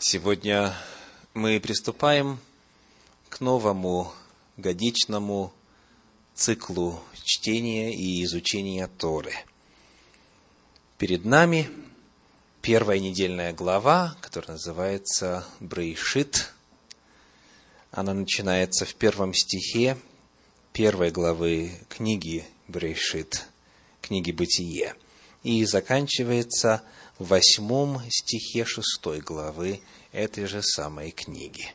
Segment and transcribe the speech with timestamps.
[0.00, 0.76] Сегодня
[1.34, 2.38] мы приступаем
[3.28, 4.12] к новому
[4.56, 5.52] годичному
[6.36, 9.32] циклу чтения и изучения Торы.
[10.98, 11.68] Перед нами
[12.62, 16.52] первая недельная глава, которая называется Брейшит.
[17.90, 19.98] Она начинается в первом стихе
[20.72, 23.48] первой главы книги Брейшит,
[24.00, 24.94] книги Бытие,
[25.42, 26.84] и заканчивается
[27.18, 29.80] в восьмом стихе шестой главы
[30.12, 31.74] этой же самой книги.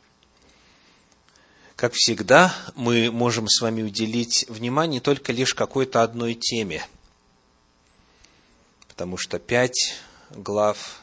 [1.76, 6.86] Как всегда, мы можем с вами уделить внимание только лишь какой-то одной теме,
[8.88, 9.96] потому что пять
[10.30, 11.02] глав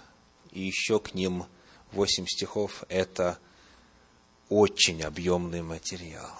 [0.53, 1.45] и еще к ним
[1.93, 3.39] восемь стихов– это
[4.49, 6.31] очень объемный материал.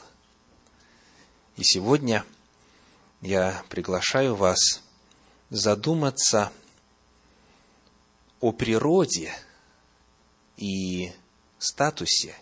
[1.57, 2.25] И сегодня
[3.21, 4.59] я приглашаю вас
[5.51, 6.53] задуматься
[8.41, 9.35] о природе
[10.61, 11.13] и
[11.59, 12.37] статусе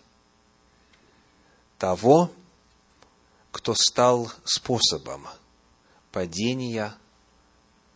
[1.78, 2.30] того,
[3.52, 5.26] кто стал способом
[6.12, 6.94] падения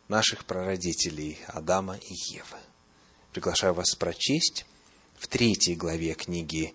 [0.08, 2.56] наших прародителей Адама и Евы.
[3.32, 4.64] Приглашаю вас прочесть
[5.18, 6.74] в третьей главе книги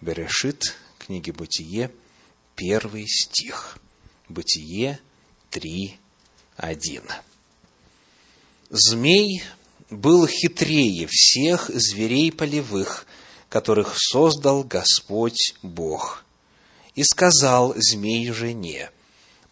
[0.00, 1.92] Берешит, книги Бытие,
[2.56, 3.78] первый стих.
[4.28, 5.00] Бытие
[5.50, 5.98] 3,
[6.56, 7.02] 1.
[8.70, 9.42] Змей
[9.90, 13.06] был хитрее всех зверей полевых,
[13.48, 16.24] которых создал Господь Бог.
[16.94, 18.90] И сказал змей жене,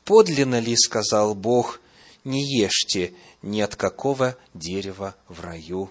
[0.05, 1.81] «Подлинно ли,— сказал Бог,—
[2.25, 5.91] не ешьте ни от какого дерева в раю?»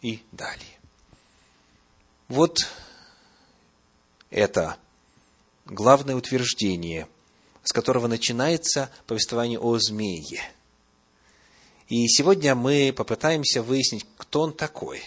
[0.00, 0.78] И далее.
[2.28, 2.58] Вот
[4.30, 4.76] это
[5.66, 7.06] главное утверждение,
[7.62, 10.42] с которого начинается повествование о змее–
[11.88, 15.02] и сегодня мы попытаемся выяснить, кто он такой.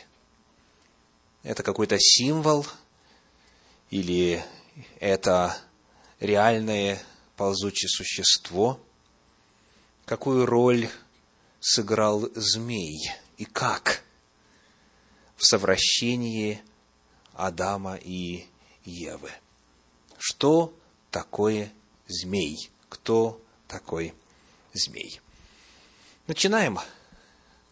[1.43, 2.65] Это какой-то символ
[3.89, 4.43] или
[4.99, 5.57] это
[6.19, 7.01] реальное
[7.37, 8.79] ползучее существо?
[10.05, 10.89] Какую роль
[11.59, 14.03] сыграл змей и как
[15.35, 16.61] в совращении
[17.33, 18.45] Адама и
[18.83, 19.31] Евы?
[20.17, 20.73] Что
[21.11, 21.71] такое
[22.07, 22.69] змей?
[22.89, 24.13] Кто такой
[24.73, 25.21] змей?
[26.27, 26.79] Начинаем.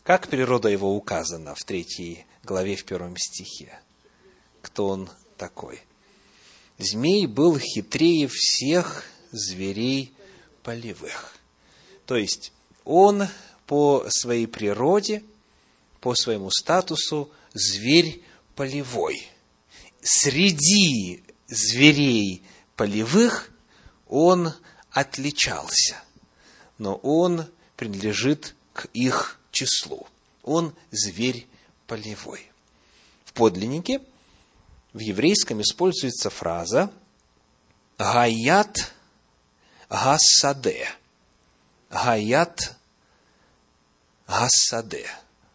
[0.03, 3.79] Как природа его указана в третьей главе в первом стихе?
[4.61, 5.81] Кто он такой?
[6.77, 10.13] Змей был хитрее всех зверей
[10.61, 11.35] полевых.
[12.05, 12.53] То есть,
[12.83, 13.27] он
[13.65, 15.23] по своей природе,
[15.99, 18.21] по своему статусу зверь
[18.55, 19.27] полевой.
[20.03, 22.43] Среди зверей
[22.75, 23.49] полевых
[24.07, 24.53] он
[24.91, 26.03] отличался.
[26.77, 30.07] Но он принадлежит к их числу.
[30.43, 31.47] Он зверь
[31.87, 32.51] полевой.
[33.25, 34.01] В подлиннике
[34.93, 36.91] в еврейском используется фраза
[37.97, 38.93] «гаят
[39.89, 40.87] гасаде».
[41.89, 42.75] «Гаят
[44.27, 45.07] гасаде».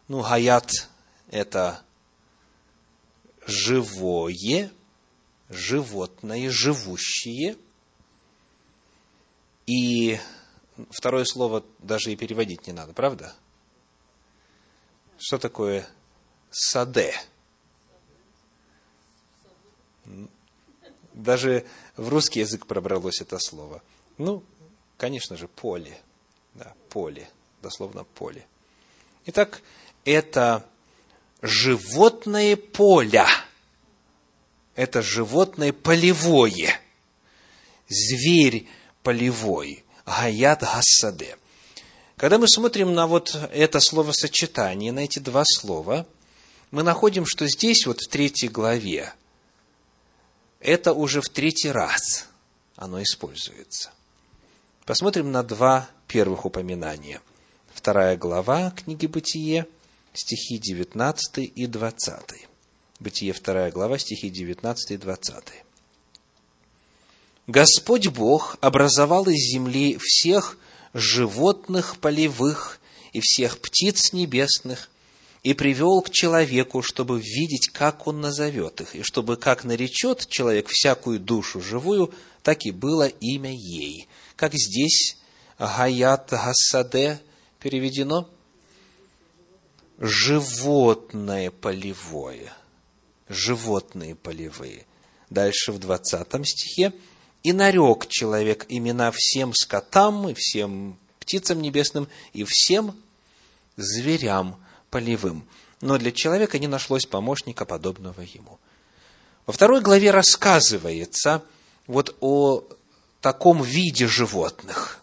[0.07, 0.71] Ну, «гаят»–
[1.31, 1.83] это
[3.45, 4.71] живое,
[5.49, 7.57] животное, живущее.
[9.65, 10.19] И
[10.89, 13.33] второе слово даже и переводить не надо, правда?
[15.17, 15.87] Что такое
[16.49, 17.13] саде?
[21.13, 21.65] Даже
[21.97, 23.81] в русский язык пробралось это слово.
[24.17, 24.43] Ну,
[24.97, 25.99] конечно же, поле.
[26.53, 27.29] Да, поле.
[27.61, 28.47] Дословно поле.
[29.25, 29.61] Итак,
[30.05, 30.65] это
[31.41, 33.25] животное поле.
[34.75, 36.79] Это животное полевое.
[37.89, 38.67] Зверь
[39.03, 39.83] полевой.
[40.09, 41.37] Гаят Гасаде.
[42.17, 46.07] Когда мы смотрим на вот это словосочетание, на эти два слова,
[46.71, 49.13] мы находим, что здесь, вот в третьей главе,
[50.59, 52.25] это уже в третий раз
[52.75, 53.91] оно используется.
[54.85, 57.21] Посмотрим на два первых упоминания.
[57.71, 59.67] Вторая глава книги «Бытие»,
[60.13, 62.47] стихи 19 и 20.
[62.99, 65.43] Бытие, вторая глава, стихи 19 и 20.
[67.49, 70.55] Господь Бог образовал из земли всех
[70.93, 72.79] животных полевых
[73.11, 74.91] и всех птиц небесных
[75.41, 80.67] и привел к человеку, чтобы видеть, как он назовет их, и чтобы, как наречет человек
[80.67, 82.13] всякую душу живую,
[82.43, 84.07] так и было имя ей.
[84.35, 85.17] Как здесь
[85.57, 87.19] Гаят Гасаде
[87.59, 88.29] переведено?
[89.97, 92.53] Животное полевое.
[93.27, 94.85] Животные полевые.
[95.31, 96.93] Дальше в 20 стихе
[97.43, 102.95] и нарек человек имена всем скотам, и всем птицам небесным, и всем
[103.77, 104.59] зверям
[104.89, 105.47] полевым.
[105.81, 108.59] Но для человека не нашлось помощника, подобного ему.
[109.45, 111.43] Во второй главе рассказывается
[111.87, 112.63] вот о
[113.21, 114.99] таком виде животных.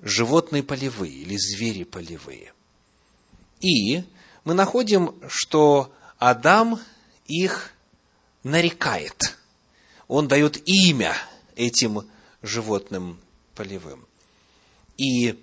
[0.00, 2.52] Животные полевые или звери полевые.
[3.60, 4.04] И
[4.44, 6.80] мы находим, что Адам
[7.26, 7.72] их
[8.42, 9.35] нарекает.
[10.08, 11.16] Он дает имя
[11.56, 12.08] этим
[12.42, 13.18] животным
[13.54, 14.06] полевым.
[14.96, 15.42] И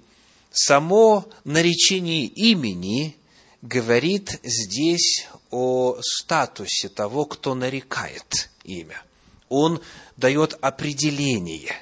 [0.52, 3.18] само наречение имени
[3.62, 9.02] говорит здесь о статусе того, кто нарекает имя.
[9.50, 9.82] Он
[10.18, 11.76] дает определение.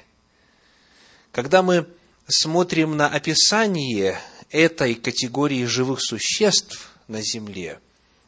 [1.30, 1.86] Когда мы
[2.28, 4.20] смотрим на описание
[4.50, 7.80] этой категории живых существ на земле,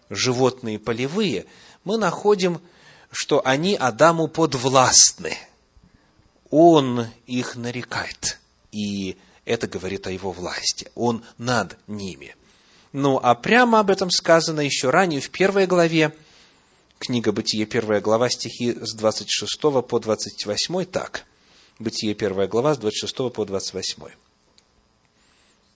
[0.09, 1.47] животные полевые,
[1.85, 2.61] мы находим,
[3.15, 5.39] что они Адаму подвластны.
[6.51, 8.39] Он их нарекает.
[8.73, 10.91] И это говорит о его власти.
[10.97, 12.35] Он над ними.
[12.93, 16.15] Ну, а прямо об этом сказано еще ранее, в первой главе,
[16.99, 21.25] книга Бытие, первая глава, стихи с 26 по 28, так.
[21.79, 24.05] Бытие, первая глава, с 26 по 28.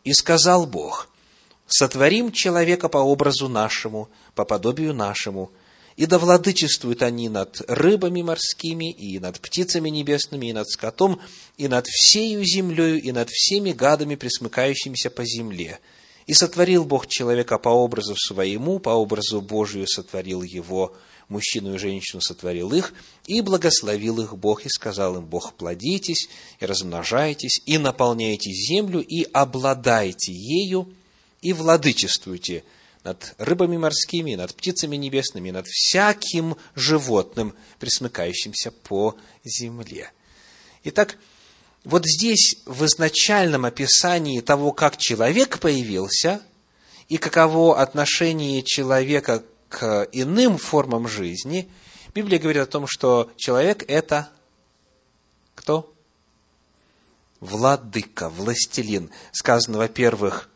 [0.05, 1.09] «И сказал Бог,
[1.67, 5.51] сотворим человека по образу нашему, по подобию нашему,
[5.99, 11.21] и да владычествуют они над рыбами морскими, и над птицами небесными, и над скотом,
[11.57, 15.81] и над всею землею, и над всеми гадами, присмыкающимися по земле.
[16.29, 20.95] И сотворил Бог человека по образу своему, по образу Божию сотворил его,
[21.29, 22.95] мужчину и женщину сотворил их,
[23.27, 26.29] и благословил их Бог, и сказал им, Бог, плодитесь,
[26.61, 30.95] и размножайтесь, и наполняйте землю, и обладайте ею,
[31.43, 32.63] и владычествуйте
[33.05, 40.13] над рыбами морскими, над птицами небесными, над всяким животным, присмыкающимся по земле.
[40.85, 41.17] Итак,
[41.85, 46.43] вот здесь в изначальном описании того, как человек появился,
[47.09, 51.71] и каково отношение человека к иным формам жизни,
[52.15, 54.31] Библия говорит о том, что человек– это
[55.55, 55.93] кто?
[57.41, 59.11] Владыка, властелин.
[59.33, 60.49] Сказано, во-первых,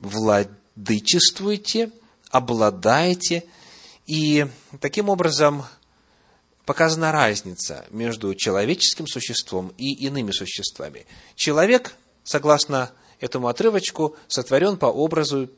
[0.00, 1.90] владелец владычествуйте,
[2.30, 3.44] обладаете.
[4.06, 4.46] И
[4.80, 5.64] таким образом
[6.66, 11.06] показана разница между человеческим существом и иными существами.
[11.36, 12.90] Человек, согласно
[13.20, 15.50] этому отрывочку, сотворен по образу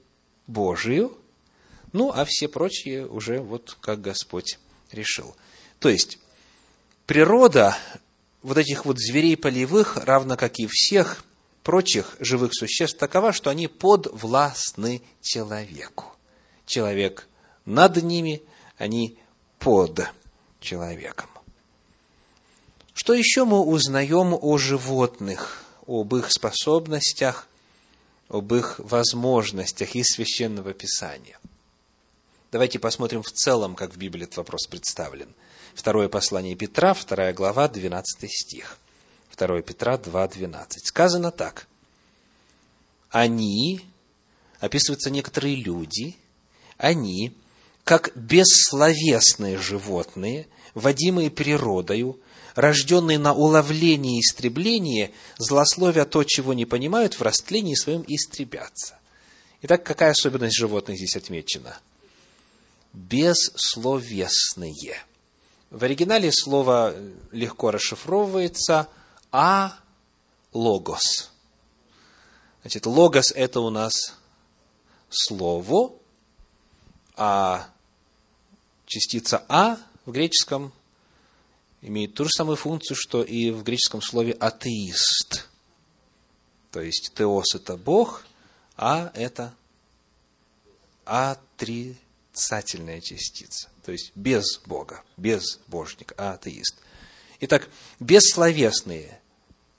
[0.46, 1.16] Божию,
[1.92, 4.58] ну, а все прочие уже вот как Господь
[4.92, 5.34] решил.
[5.80, 6.18] То есть,
[7.06, 7.76] природа
[8.42, 11.24] вот этих вот зверей полевых, равно как и всех
[11.66, 16.04] прочих живых существ такова, что они подвластны человеку.
[16.64, 17.26] Человек
[17.64, 18.40] над ними,
[18.78, 19.18] они
[19.58, 20.00] под
[20.60, 21.28] человеком.
[22.94, 27.48] Что еще мы узнаем о животных, об их способностях,
[28.28, 31.36] об их возможностях из Священного Писания?
[32.52, 35.34] Давайте посмотрим в целом, как в Библии этот вопрос представлен.
[35.74, 38.78] Второе послание Петра, вторая глава, 12 стих.
[39.34, 40.78] 2 Петра 2.12.
[40.84, 41.66] Сказано так.
[43.10, 43.80] Они,
[44.60, 46.16] описываются некоторые люди,
[46.76, 47.32] они,
[47.84, 52.18] как бессловесные животные, водимые природою,
[52.54, 58.98] рожденные на уловление и истребление, злословия то, чего не понимают, в растлении своем истребятся.
[59.62, 61.78] Итак, какая особенность животных здесь отмечена?
[62.92, 64.96] Бессловесные.
[65.70, 66.94] В оригинале слово
[67.32, 68.88] легко расшифровывается–
[69.32, 69.78] а
[70.52, 71.30] логос.
[72.62, 74.14] Значит, логос– это у нас
[75.08, 75.92] слово,
[77.14, 77.68] а
[78.86, 80.72] частица а в греческом
[81.82, 85.48] имеет ту же самую функцию, что и в греческом слове атеист.
[86.72, 88.26] То есть теос– это Бог,
[88.76, 89.54] а это
[91.04, 93.70] отрицательная частица.
[93.84, 96.76] То есть без Бога, без божника, а атеист.
[97.40, 97.68] Итак,
[98.00, 99.20] бессловесные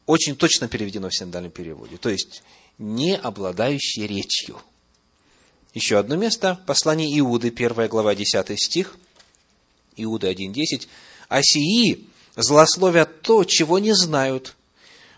[0.05, 2.43] очень точно переведено в синодальном переводе, то есть
[2.77, 4.61] не обладающие речью.
[5.73, 8.95] Еще одно место, послание Иуды, 1 глава, 10 стих,
[9.97, 10.87] Иуда 1.10.
[11.27, 14.55] «А сии злословят то, чего не знают,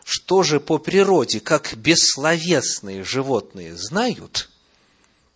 [0.03, 4.49] что же по природе, как бессловесные животные знают,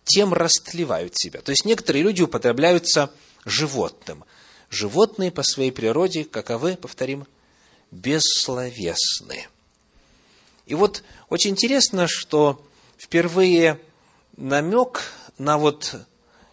[0.04, 1.40] тем растлевают себя».
[1.40, 3.10] То есть, некоторые люди употребляются
[3.44, 4.24] животным.
[4.74, 7.28] Животные по своей природе, каковы, повторим,
[7.92, 9.46] бессловесны.
[10.66, 12.60] И вот очень интересно, что
[12.98, 13.78] впервые
[14.36, 15.94] намек на вот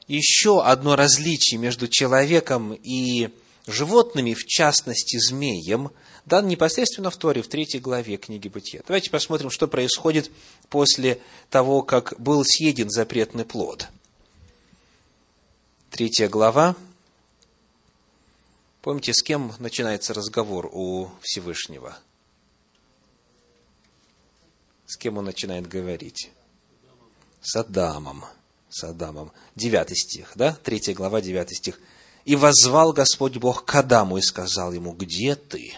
[0.07, 3.29] еще одно различие между человеком и
[3.65, 5.89] животными, в частности змеем,
[6.27, 8.83] дан непосредственно в Торе, в третьей главе книги Бытия.
[8.85, 10.29] Давайте посмотрим, что происходит
[10.69, 13.87] после того, как был съеден запретный плод.
[15.89, 16.75] Третья глава.
[18.81, 21.97] Помните, с кем начинается разговор у Всевышнего?
[24.87, 26.31] С кем он начинает говорить?
[27.41, 28.25] С Адамом.
[28.69, 29.31] С Адамом.
[29.55, 30.57] Девятый стих, да?
[30.63, 31.79] Третья глава, девятый стих.
[32.23, 35.73] «И воззвал Господь Бог к Адаму и сказал ему, где ты?»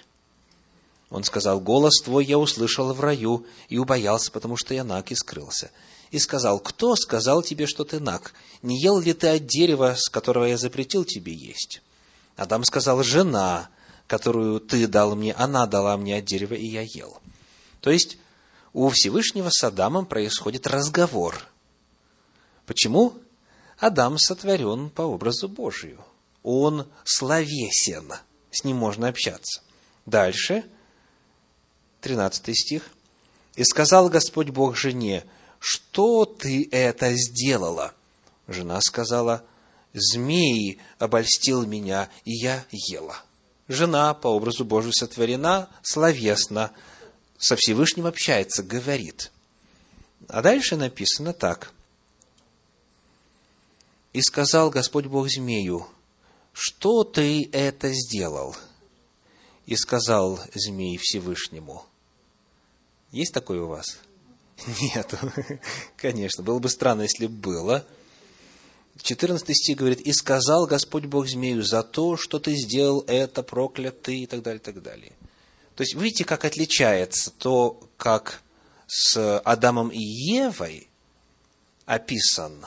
[1.10, 5.16] Он сказал, «Голос твой я услышал в раю и убоялся, потому что я наг и
[5.16, 5.72] скрылся»
[6.12, 8.34] и сказал, «Кто сказал тебе, что ты наг?
[8.62, 11.82] Не ел ли ты от дерева, с которого я запретил тебе есть?»
[12.36, 13.70] Адам сказал, «Жена,
[14.08, 17.20] которую ты дал мне, она дала мне от дерева, и я ел».
[17.82, 18.18] То есть,
[18.74, 21.48] у Всевышнего с Адамом происходит разговор.
[22.66, 23.14] Почему?
[23.78, 26.04] Адам сотворен по образу Божию.
[26.42, 28.14] Он словесен,
[28.52, 29.62] с ним можно общаться.
[30.06, 30.64] Дальше,
[32.02, 32.90] 13 стих.
[33.56, 35.26] «И сказал Господь Бог жене,
[35.60, 37.94] что ты это сделала?
[38.48, 39.44] Жена сказала,
[39.94, 43.18] змей обольстил меня, и я ела.
[43.68, 46.72] Жена, по образу Божию сотворена, словесно,
[47.38, 49.32] со Всевышним общается, говорит.
[50.28, 51.72] А дальше написано так.
[54.12, 55.88] «И сказал Господь Бог змею,
[56.52, 58.56] что ты это сделал?»
[59.66, 61.86] И сказал змей Всевышнему.
[63.12, 63.98] Есть такое у вас?–
[64.82, 65.14] нет,
[65.98, 67.86] конечно, было бы странно, если бы было.
[69.02, 74.20] 14 стих говорит, «И сказал Господь Бог змею, за то, что ты сделал это, проклятый»
[74.20, 75.14] и так далее, и так далее.
[75.76, 78.42] То есть, видите, как отличается то, как
[78.86, 80.88] с Адамом и Евой
[81.86, 82.66] описан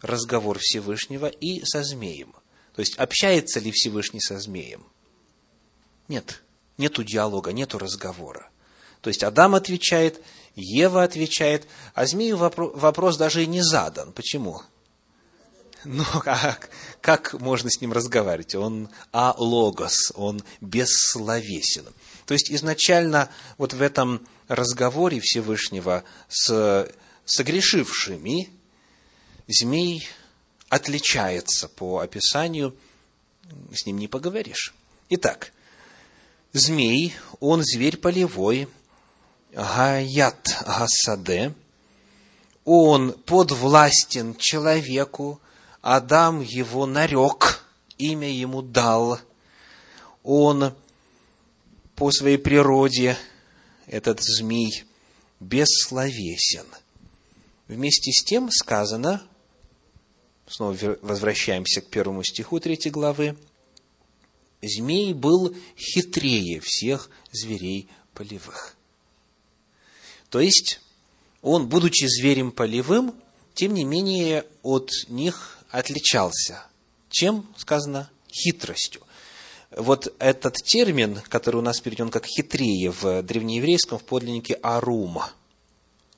[0.00, 2.34] разговор Всевышнего и со змеем.
[2.74, 4.84] То есть, общается ли Всевышний со змеем?
[6.08, 6.42] Нет,
[6.78, 8.50] нету диалога, нету разговора.
[9.00, 10.20] То есть, Адам отвечает,
[10.56, 14.12] Ева отвечает, а змею вопрос даже и не задан.
[14.12, 14.62] Почему?
[15.84, 16.70] Ну, как,
[17.00, 18.54] как можно с ним разговаривать?
[18.54, 21.86] Он алогос, он бессловесен.
[22.26, 26.88] То есть, изначально вот в этом разговоре Всевышнего с
[27.24, 28.50] согрешившими
[29.48, 30.08] змей
[30.68, 32.76] отличается по описанию,
[33.74, 34.74] с ним не поговоришь.
[35.10, 35.52] Итак,
[36.52, 38.68] змей, он зверь полевой,
[39.52, 41.54] Гаят Гасаде,
[42.64, 45.41] он подвластен человеку,
[45.82, 47.64] Адам его нарек,
[47.98, 49.18] имя ему дал.
[50.22, 50.74] Он
[51.96, 53.18] по своей природе,
[53.86, 54.84] этот змей,
[55.40, 56.66] бессловесен.
[57.66, 59.22] Вместе с тем сказано,
[60.46, 63.36] снова возвращаемся к первому стиху третьей главы,
[64.62, 68.76] змей был хитрее всех зверей полевых.
[70.30, 70.80] То есть,
[71.40, 73.14] он, будучи зверем полевым,
[73.54, 76.64] тем не менее от них отличался.
[77.08, 78.10] Чем сказано?
[78.30, 79.02] Хитростью.
[79.70, 85.32] Вот этот термин, который у нас переведен как хитрее в древнееврейском, в подлиннике арума.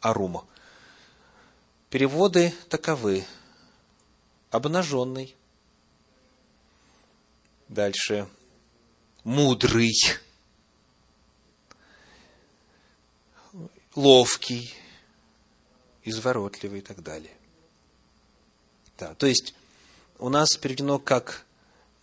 [0.01, 0.45] Арума.
[1.89, 3.25] Переводы таковы.
[4.51, 5.35] Обнаженный.
[7.69, 8.29] Дальше.
[9.23, 9.93] Мудрый
[13.95, 14.75] ловкий,
[16.03, 17.33] изворотливый и так далее.
[18.99, 19.55] Да, то есть
[20.19, 21.45] у нас переведено как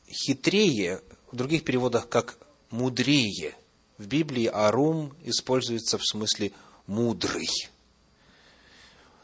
[0.09, 2.37] хитрее, в других переводах как
[2.69, 3.55] мудрее.
[3.97, 6.51] В Библии арум используется в смысле
[6.87, 7.49] мудрый.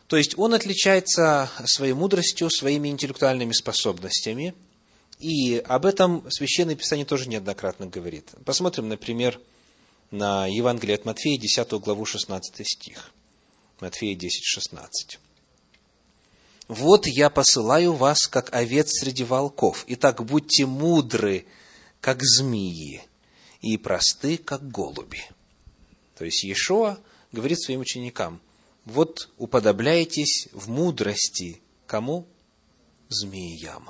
[0.07, 4.53] То есть он отличается своей мудростью, своими интеллектуальными способностями.
[5.19, 8.31] И об этом Священное Писание тоже неоднократно говорит.
[8.45, 9.39] Посмотрим, например,
[10.11, 13.11] на Евангелие от Матфея, 10 главу, 16 стих.
[13.81, 15.19] Матфея 10, 16.
[16.67, 19.85] «Вот я посылаю вас, как овец среди волков.
[19.87, 21.45] Итак, будьте мудры,
[22.01, 23.03] как змеи,
[23.61, 25.23] и просты, как голуби».
[26.17, 26.97] То есть Иешуа
[27.31, 28.41] говорит своим ученикам,
[28.85, 32.25] вот уподобляетесь в мудрости кому?
[33.09, 33.89] Змеям.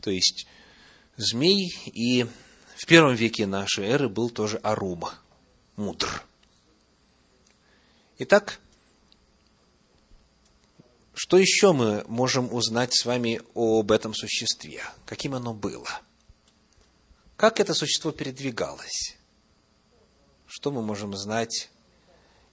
[0.00, 0.46] То есть,
[1.16, 2.26] змей и
[2.76, 5.14] в первом веке нашей эры был тоже Арума,
[5.76, 6.24] мудр.
[8.18, 8.60] Итак,
[11.14, 14.82] что еще мы можем узнать с вами об этом существе?
[15.06, 15.88] Каким оно было?
[17.36, 19.16] Как это существо передвигалось?
[20.46, 21.70] Что мы можем знать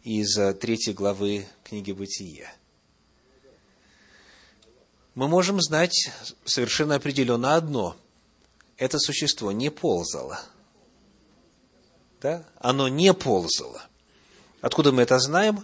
[0.03, 2.53] из третьей главы книги Бытия?
[5.15, 6.09] Мы можем знать
[6.45, 7.97] совершенно определенно одно–
[8.81, 10.41] это существо не ползало.
[12.19, 12.43] Да?
[12.57, 13.83] Оно не ползало.
[14.59, 15.63] Откуда мы это знаем?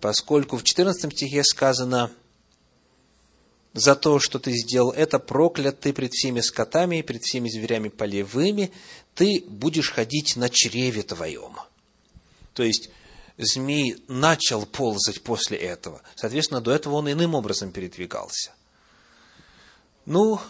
[0.00, 2.10] Поскольку в 14 стихе сказано,
[3.72, 7.88] за то, что ты сделал это, проклят ты пред всеми скотами и пред всеми зверями
[7.88, 8.72] полевыми,
[9.14, 11.56] ты будешь ходить на чреве твоем.
[12.54, 12.90] То есть,
[13.38, 16.02] змей начал ползать после этого.
[16.16, 18.52] Соответственно, до этого он иным образом передвигался.
[20.04, 20.40] Ну,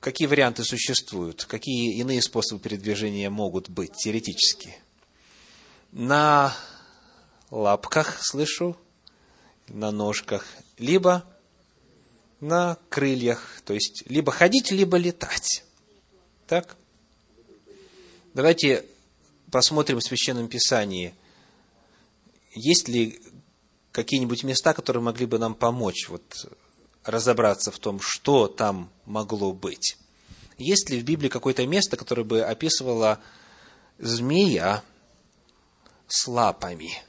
[0.00, 1.44] какие варианты существуют?
[1.44, 4.76] Какие иные способы передвижения могут быть теоретически?
[5.92, 6.56] На
[7.50, 8.76] лапках, слышу,
[9.68, 10.46] на ножках,
[10.78, 11.24] либо
[12.40, 15.64] на крыльях, то есть либо ходить, либо летать.
[16.46, 16.76] Так?
[18.34, 18.84] Давайте
[19.50, 21.14] посмотрим в Священном Писании,
[22.54, 23.20] есть ли
[23.92, 26.50] какие-нибудь места, которые могли бы нам помочь вот,
[27.04, 29.96] разобраться в том, что там могло быть.
[30.58, 33.20] Есть ли в Библии какое-то место, которое бы описывало
[33.98, 34.82] змея
[36.08, 37.02] с лапами,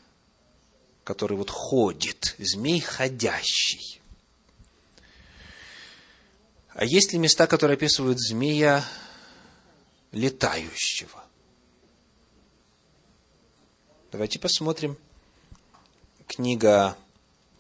[1.08, 4.02] который вот ходит, змей ходящий?
[6.74, 8.84] А есть ли места, которые описывают змея
[10.12, 11.24] летающего?
[14.12, 14.98] Давайте посмотрим.
[16.28, 16.98] Книга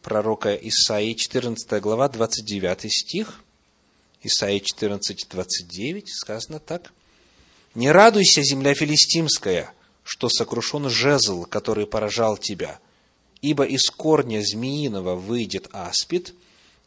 [0.01, 3.41] пророка Исаии, 14 глава, 29 стих.
[4.23, 6.91] Исаии 14, 29, сказано так.
[7.75, 9.73] «Не радуйся, земля филистимская,
[10.03, 12.81] что сокрушен жезл, который поражал тебя,
[13.47, 16.33] ибо из корня змеиного выйдет аспид,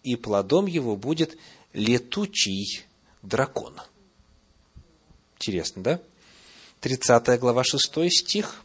[0.03, 1.39] и плодом его будет
[1.73, 2.85] летучий
[3.23, 3.75] дракон.
[5.37, 6.01] Интересно, да?
[6.81, 8.63] 30 глава 6 стих.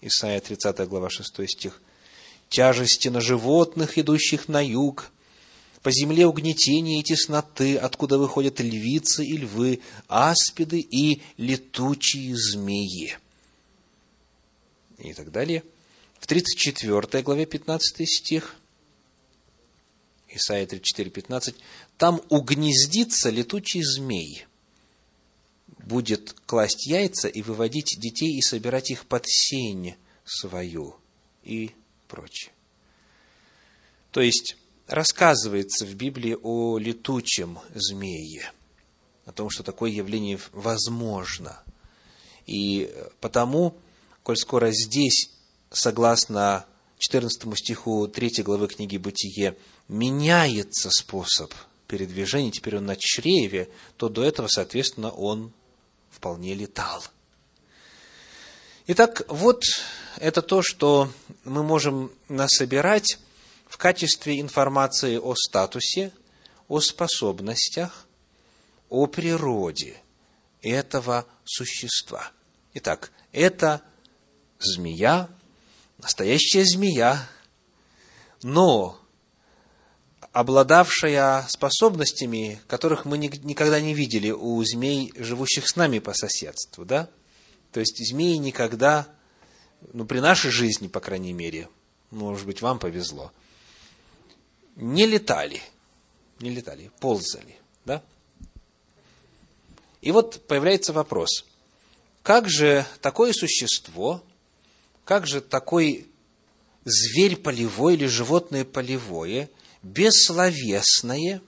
[0.00, 1.82] Исайя 30 глава 6 стих.
[2.48, 5.10] «Тяжести на животных, идущих на юг,
[5.82, 13.18] по земле угнетения и тесноты, откуда выходят львицы и львы, аспиды и летучие змеи».
[14.98, 15.64] И так далее.
[16.26, 18.56] В 34 главе 15 стих–
[20.28, 21.54] Исайя 34, 15,
[21.98, 24.46] там угнездится летучий змей,
[25.78, 30.96] будет класть яйца и выводить детей и собирать их под сень свою
[31.44, 31.70] и
[32.08, 32.50] прочее.
[34.10, 34.56] То есть,
[34.88, 38.50] рассказывается в Библии о летучем змее,
[39.26, 41.62] о том, что такое явление возможно.
[42.46, 43.76] И потому,
[44.24, 45.30] коль скоро здесь,
[45.76, 46.66] согласно
[46.98, 49.56] 14 стиху 3 главы книги «Бытие»,
[49.88, 51.52] меняется способ
[51.86, 55.52] передвижения, теперь он на чреве, то до этого, соответственно, он
[56.10, 57.04] вполне летал.
[58.86, 59.64] Итак, вот
[60.16, 61.10] это то, что
[61.44, 63.18] мы можем насобирать
[63.68, 66.12] в качестве информации о статусе,
[66.68, 68.06] о способностях,
[68.88, 69.96] о природе
[70.62, 72.30] этого существа.
[72.74, 73.82] Итак, это
[74.58, 75.28] змея,
[75.98, 77.28] настоящая змея,
[78.42, 79.00] но
[80.32, 87.08] обладавшая способностями, которых мы никогда не видели у змей, живущих с нами по соседству, да?
[87.72, 89.08] То есть змеи никогда,
[89.92, 91.68] ну, при нашей жизни, по крайней мере,
[92.10, 93.32] может быть, вам повезло,
[94.76, 95.62] не летали,
[96.40, 97.56] не летали, ползали,
[97.86, 98.02] да?
[100.02, 101.46] И вот появляется вопрос,
[102.22, 104.22] как же такое существо,
[105.06, 106.06] как же такой
[106.84, 109.48] зверь полевой или животное полевое–
[109.86, 111.40] бессловесное,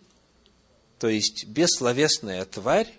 [0.99, 2.93] то есть бессловесная тварь,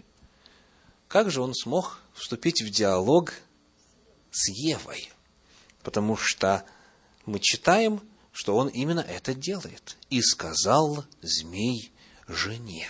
[1.08, 3.34] как же он смог вступить в диалог
[4.32, 5.10] с Евой?
[5.82, 6.66] Потому что
[7.26, 9.98] мы читаем, что он именно это делает.
[10.10, 11.92] И сказал змей
[12.28, 12.90] жене.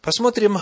[0.00, 0.58] Посмотрим,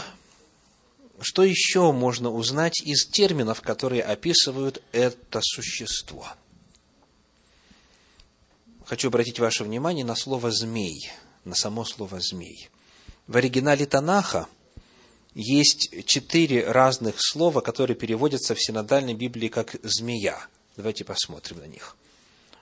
[1.20, 6.28] что еще можно узнать из терминов, которые описывают это существо–
[8.90, 11.12] хочу обратить ваше внимание на слово «змей»,
[11.44, 12.70] на само слово «змей».
[13.28, 14.48] В оригинале Танаха
[15.32, 20.44] есть четыре разных слова, которые переводятся в синодальной Библии как «змея».
[20.76, 21.96] Давайте посмотрим на них.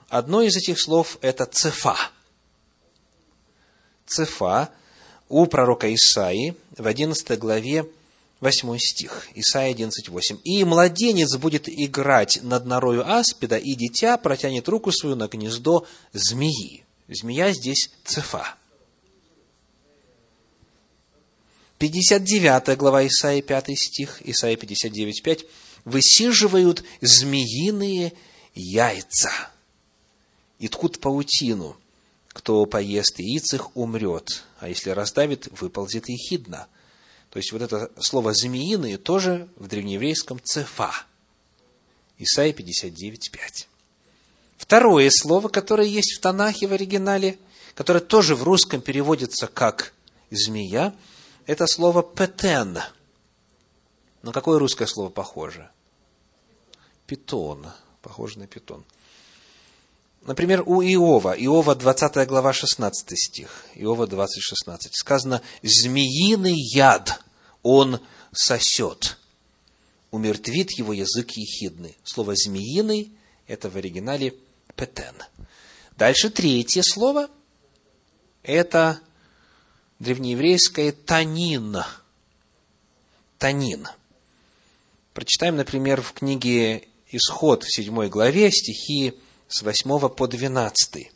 [0.07, 1.97] Одно из этих слов– это «цефа».
[4.05, 4.69] «Цефа»
[5.29, 7.89] у пророка Исаии в 11 главе
[8.39, 10.39] Восьмой стих, Исайя 11.8.
[10.45, 16.85] «И младенец будет играть над норою аспида, и дитя протянет руку свою на гнездо змеи».
[17.09, 18.55] Змея здесь цефа.
[21.79, 25.45] 59 глава Исаии 5 стих, Исаия 59.5.
[25.83, 28.13] «Высиживают змеиные
[28.53, 29.31] яйца
[30.59, 31.77] и ткут паутину.
[32.29, 36.67] Кто поест яиц их, умрет, а если раздавит, выползет ехидна».
[37.29, 40.91] То есть, вот это слово «змеиные» тоже в древнееврейском «цефа».
[42.17, 43.67] Исайя 59.5.
[44.57, 47.39] Второе слово, которое есть в Танахе в оригинале,
[47.75, 49.93] которое тоже в русском переводится как
[50.31, 50.93] змея,
[51.45, 52.79] это слово «петен».
[54.21, 55.69] На какое русское слово похоже?
[57.07, 57.67] Питон.
[58.01, 58.83] Похоже на питон.
[60.29, 67.23] Например, у Иова, Иова 20 глава 16 стих, Иова 20, 16, сказано, «Змеиный яд
[67.63, 67.99] он
[68.31, 69.17] сосет,
[70.11, 71.97] умертвит его язык ехидный».
[72.03, 73.11] Слово «змеиный»–
[73.47, 74.35] это в оригинале
[74.75, 75.15] «петен».
[75.97, 77.27] Дальше третье слово–
[78.43, 78.99] это
[79.97, 81.77] древнееврейское «танин».
[83.39, 83.87] «Танин».
[85.15, 89.15] Прочитаем, например, в книге «Исход» в 7 главе стихи
[89.49, 91.11] с 8 по 12.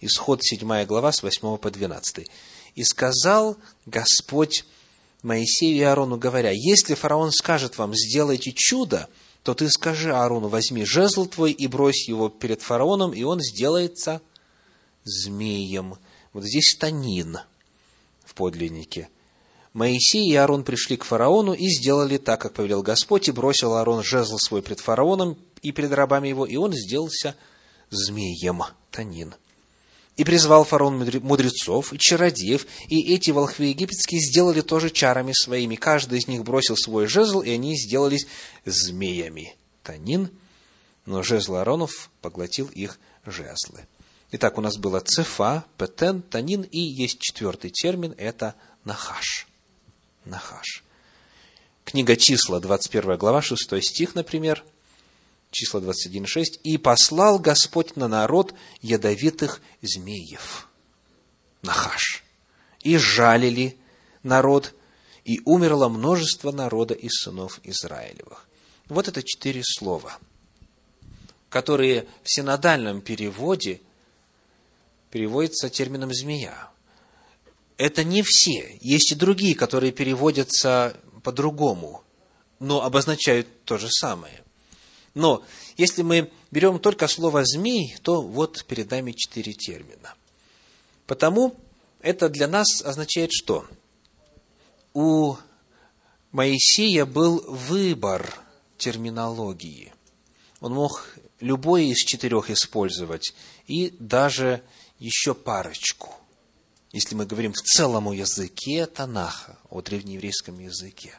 [0.00, 2.28] Исход 7 глава с 8 по 12.
[2.76, 4.64] «И сказал Господь
[5.22, 9.08] Моисею и Аарону, говоря, если фараон скажет вам, сделайте чудо,
[9.42, 14.22] то ты скажи Аарону, возьми жезл твой и брось его перед фараоном, и он сделается
[15.04, 15.96] змеем.
[16.32, 17.38] Вот здесь танин
[18.24, 19.08] в подлиннике.
[19.72, 24.02] Моисей и Аарон пришли к фараону и сделали так, как повелел Господь, и бросил Аарон
[24.02, 27.42] жезл свой пред фараоном и перед рабами его, и он сделался змеем,
[28.90, 29.34] танин.
[30.16, 35.76] И призвал фараон мудрецов и чародеев, и эти волхвы египетские сделали тоже чарами своими.
[35.76, 38.26] Каждый из них бросил свой жезл, и они сделались
[38.66, 39.56] змеями.
[39.82, 40.30] Танин,
[41.06, 43.86] но жезл Ааронов поглотил их жезлы.
[44.32, 49.46] Итак, у нас было цефа, петен, танин, и есть четвертый термин, это нахаш.
[50.24, 50.84] Нахаш.
[51.84, 54.64] Книга числа, 21 глава, 6 стих, например,
[55.52, 60.68] числа 21.6, «И послал Господь на народ ядовитых змеев».
[61.62, 62.24] Нахаш.
[62.80, 63.76] «И жалили
[64.24, 64.74] народ,
[65.24, 68.48] и умерло множество народа из сынов Израилевых».
[68.88, 70.18] Вот это четыре слова,
[71.48, 73.80] которые в синодальном переводе
[75.10, 76.70] переводятся термином «змея».
[77.76, 78.78] Это не все.
[78.80, 82.04] Есть и другие, которые переводятся по-другому,
[82.58, 84.42] но обозначают то же самое.
[85.14, 85.44] Но
[85.76, 90.14] если мы берем только слово «змей», то вот перед нами четыре термина.
[91.06, 91.54] Потому
[92.00, 93.66] это для нас означает что?
[94.94, 95.36] У
[96.32, 98.34] Моисея был выбор
[98.78, 99.92] терминологии.
[100.60, 101.08] Он мог
[101.40, 103.34] любой из четырех использовать,
[103.66, 104.62] и даже
[104.98, 106.14] еще парочку.
[106.92, 111.18] Если мы говорим в целом о языке Танаха, о древнееврейском языке,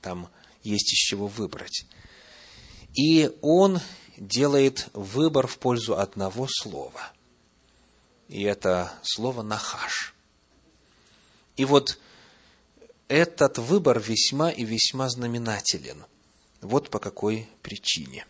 [0.00, 0.28] там
[0.62, 1.86] есть из чего выбрать.
[2.94, 3.80] И он
[4.16, 7.12] делает выбор в пользу одного слова.
[8.28, 10.14] И это слово «нахаш».
[11.56, 11.98] И вот
[13.08, 16.04] этот выбор весьма и весьма знаменателен.
[16.60, 18.26] Вот по какой причине.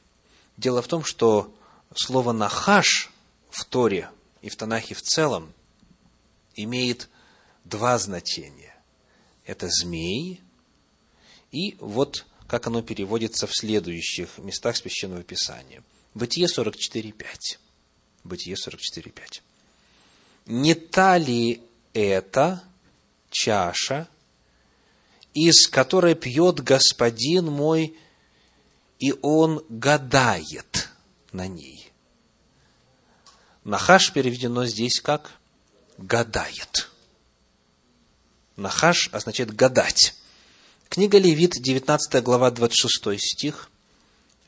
[0.56, 1.54] Дело в том, что
[1.94, 3.10] слово «нахаш»
[3.50, 5.52] в Торе и в Танахе в целом
[6.54, 7.08] имеет
[7.64, 8.74] два значения.
[9.44, 10.40] Это змей
[11.50, 15.82] и вот как оно переводится в следующих местах Священного Писания.
[16.12, 17.14] Бытие 44.5.
[18.24, 19.40] Бытие 44.5.
[20.44, 21.62] Не та ли
[21.94, 22.62] это
[23.30, 24.06] чаша,
[25.32, 27.96] из которой пьет Господин мой,
[28.98, 30.90] и он гадает
[31.32, 31.90] на ней?
[33.64, 35.32] Нахаш переведено здесь как
[35.96, 36.90] гадает.
[38.56, 40.14] Нахаш означает гадать.
[40.92, 43.70] Книга Левит, 19 глава, 26 стих.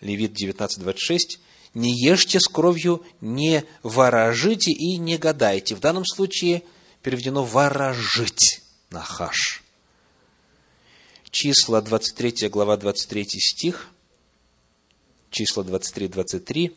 [0.03, 1.41] Левит 19, 26.
[1.73, 5.75] «Не ешьте с кровью, не ворожите и не гадайте».
[5.75, 6.63] В данном случае
[7.01, 9.63] переведено «ворожить» на хаш.
[11.31, 13.89] Числа 23 глава, 23 стих.
[15.31, 16.77] Числа 23, 23.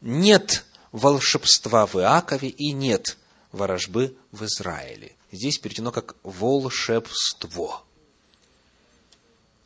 [0.00, 3.16] «Нет волшебства в Иакове и нет
[3.52, 5.14] ворожбы в Израиле».
[5.30, 7.83] Здесь переведено как «волшебство».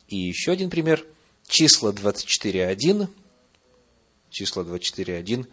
[0.09, 1.05] И еще один пример.
[1.47, 3.07] Числа 24.1.
[4.31, 5.47] Числа 24.1.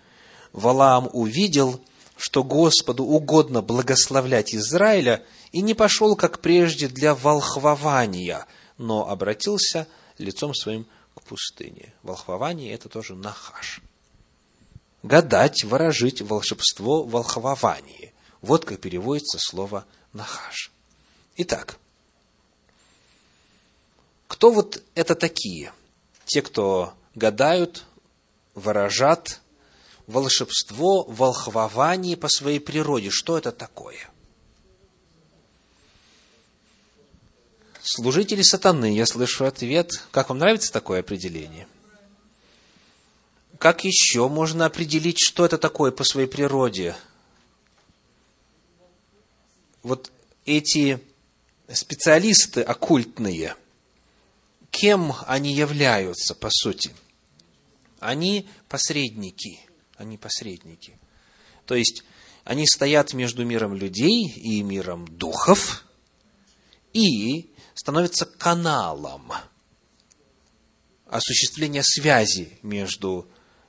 [0.52, 1.80] Валаам увидел,
[2.16, 8.46] что Господу угодно благословлять Израиля, и не пошел, как прежде, для волхвования,
[8.78, 11.92] но обратился лицом своим к пустыне.
[12.02, 13.80] Волхвование– это тоже нахаш.
[15.02, 18.14] Гадать, ворожить, волшебство, волхвование.
[18.40, 20.72] Вот как переводится слово нахаш.
[21.36, 21.78] Итак,
[24.36, 25.72] кто вот это такие?
[26.26, 27.84] Те, кто гадают,
[28.54, 29.40] выражат
[30.06, 33.08] волшебство, волхвование по своей природе.
[33.10, 34.10] Что это такое?
[37.82, 39.90] Служители сатаны, я слышу ответ.
[40.10, 41.66] Как вам нравится такое определение?
[43.58, 46.94] Как еще можно определить, что это такое по своей природе?
[49.86, 50.10] вот
[50.44, 51.00] эти
[51.72, 53.54] специалисты оккультные,
[54.76, 56.94] кем они являются, по сути?
[57.98, 59.60] Они посредники.
[59.96, 60.98] Они посредники.
[61.64, 62.04] То есть,
[62.44, 65.84] они стоят между миром людей и миром духов
[66.92, 69.32] и становятся каналом
[71.06, 73.26] осуществления связи между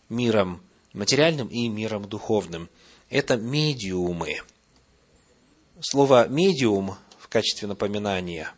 [0.10, 0.62] миром
[0.94, 2.70] материальным и миром духовным.
[3.10, 4.42] Это медиумы.
[5.80, 8.52] Слово «медиум» в качестве напоминания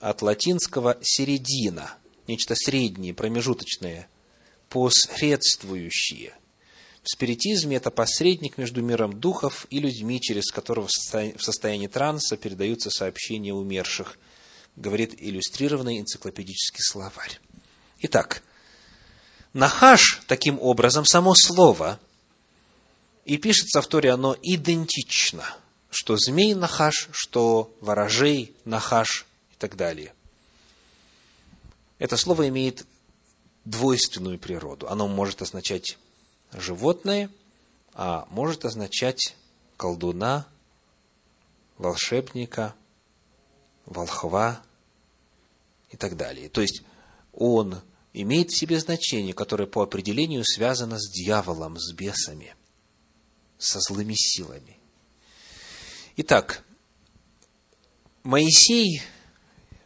[0.00, 1.94] от латинского «середина»,
[2.26, 4.08] нечто среднее, промежуточное,
[4.68, 6.34] посредствующее.
[7.02, 12.90] В спиритизме это посредник между миром духов и людьми, через которого в состоянии транса передаются
[12.90, 14.18] сообщения умерших,
[14.76, 17.40] говорит иллюстрированный энциклопедический словарь.
[18.00, 18.42] Итак,
[19.54, 21.98] Нахаш, таким образом, само слово,
[23.24, 25.44] и пишется в Торе оно идентично,
[25.90, 29.26] что змей Нахаш, что ворожей Нахаш
[29.58, 30.14] так далее.
[31.98, 32.86] Это слово имеет
[33.64, 34.88] двойственную природу.
[34.88, 35.98] Оно может означать
[36.52, 37.30] животное,
[37.92, 39.34] а может означать
[39.76, 40.46] колдуна,
[41.76, 42.74] волшебника,
[43.84, 44.62] волхва
[45.90, 46.48] и так далее.
[46.48, 46.82] То есть,
[47.32, 47.80] он
[48.12, 52.54] имеет в себе значение, которое по определению связано с дьяволом, с бесами,
[53.58, 54.78] со злыми силами.
[56.16, 56.64] Итак,
[58.22, 59.02] Моисей,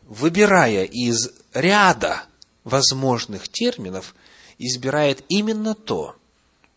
[0.07, 2.25] выбирая из ряда
[2.65, 4.15] возможных терминов,
[4.59, 6.17] избирает именно то,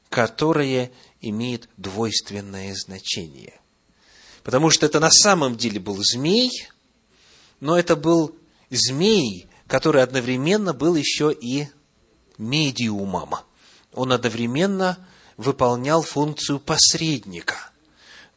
[0.09, 3.59] которое имеет двойственное значение.
[4.43, 6.51] Потому что это на самом деле был змей,
[7.59, 8.35] но это был
[8.69, 11.67] змей, который одновременно был еще и
[12.37, 13.35] медиумом.
[13.93, 15.07] Он одновременно
[15.37, 17.71] выполнял функцию посредника.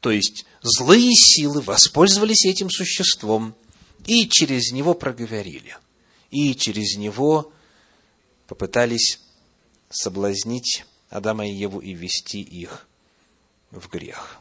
[0.00, 3.54] То есть, злые силы воспользовались этим существом
[4.08, 5.76] и через него проговорили.
[6.30, 7.52] И через него
[8.46, 9.20] попытались
[9.90, 12.88] соблазнить Адама и Еву и ввести их
[13.70, 14.40] в грех.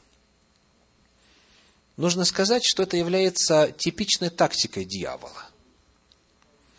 [1.98, 5.46] Нужно сказать, что это является типичной тактикой дьявола.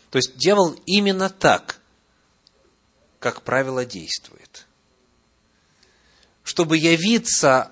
[0.09, 1.79] То есть дьявол именно так,
[3.19, 4.65] как правило, действует.
[6.41, 7.71] Чтобы явиться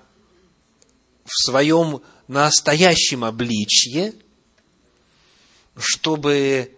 [1.24, 4.14] в своем настоящем обличье,
[5.78, 6.76] чтобы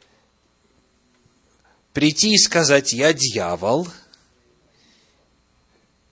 [1.92, 3.88] прийти и сказать, я дьявол,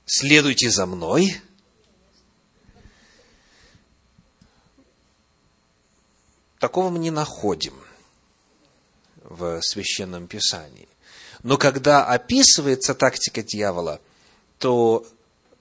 [0.06, 1.40] следуйте за мной.
[6.58, 7.74] Такого мы не находим
[9.22, 10.88] в Священном Писании.
[11.44, 14.00] Но когда описывается тактика дьявола,
[14.58, 15.06] то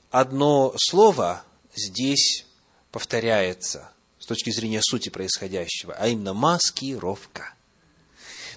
[0.10, 1.44] одно слово
[1.76, 2.48] здесь
[2.92, 3.92] повторяется
[4.28, 7.54] с точки зрения сути происходящего, а именно маскировка.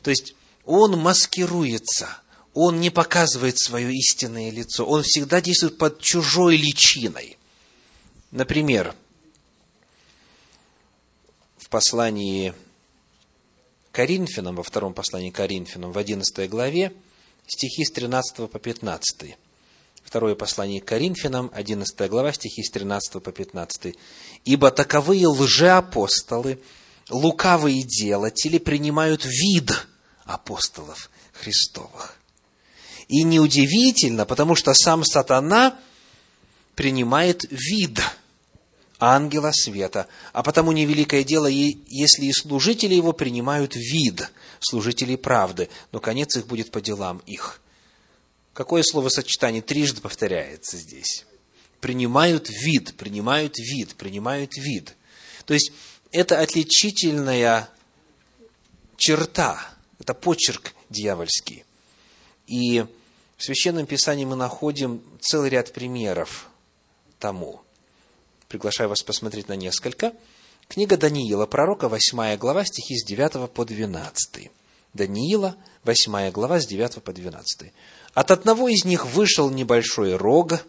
[0.02, 2.08] То есть он маскируется,
[2.54, 7.38] он не показывает свое истинное лицо, он всегда действует под чужой личиной.
[8.32, 8.96] Например,
[11.56, 12.52] в послании
[13.92, 16.92] Коринфянам, во втором послании Коринфянам, в 11 главе,
[17.46, 19.36] стихи с 13 по 15.
[20.02, 23.94] Второе послание к Коринфянам, 11 глава, стихи с 13 по 15.
[24.44, 26.60] «Ибо таковые лжеапостолы,
[27.08, 29.86] лукавые делатели принимают вид
[30.24, 32.16] апостолов Христовых.
[33.08, 35.76] И неудивительно, потому что сам сатана
[36.74, 38.00] принимает вид–
[39.00, 46.00] ангела света, а потому невеликое дело, если и служители его принимают вид служителей правды, но
[46.00, 47.60] конец их будет по делам их.
[48.52, 51.24] Какое словосочетание трижды повторяется здесь?
[51.80, 54.94] Принимают вид, принимают вид, принимают вид.
[55.46, 55.72] То есть,
[56.10, 57.68] это отличительная
[58.96, 59.60] черта,
[59.98, 61.64] это почерк дьявольский.
[62.46, 62.84] И
[63.36, 66.48] в Священном Писании мы находим целый ряд примеров
[67.18, 67.62] тому–
[68.50, 70.12] Приглашаю вас посмотреть на несколько.
[70.66, 74.50] Книга Даниила, пророка, 8 глава, стихи с 9 по 12.
[74.92, 77.72] Даниила, 8 глава, с 9 по 12.
[78.12, 80.64] «От одного из них вышел небольшой рог,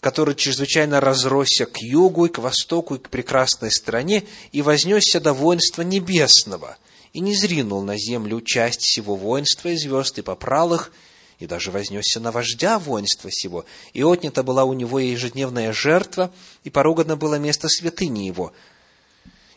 [0.00, 5.32] который чрезвычайно разросся к югу и к востоку и к прекрасной стране, и вознесся до
[5.32, 6.78] воинства небесного,
[7.12, 10.92] и не зринул на землю часть всего воинства и звезд, и попрал их,
[11.40, 16.32] и даже вознесся на вождя воинства сего, и отнята была у него ежедневная жертва,
[16.64, 18.52] и порогано было место святыни его.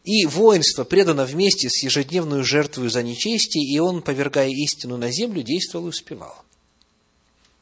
[0.04, 5.44] И воинство предано вместе с ежедневную жертвою за нечестие, и он, повергая истину на землю,
[5.44, 6.44] действовал и успевал.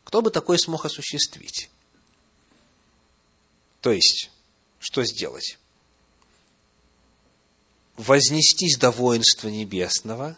[0.05, 1.69] Кто бы такой смог осуществить?
[3.81, 4.31] То есть,
[4.79, 5.57] что сделать?
[7.99, 10.37] вознестись до воинства небесного,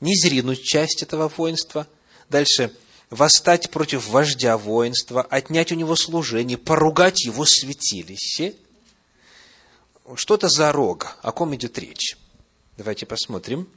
[0.00, 1.86] не зринуть часть этого воинства.
[2.30, 2.74] Дальше
[3.10, 8.54] восстать против вождя воинства, отнять у него служение, поругать его святилище.
[10.14, 11.18] Что это за рог?
[11.22, 12.16] О ком идет речь?
[12.78, 13.68] Давайте посмотрим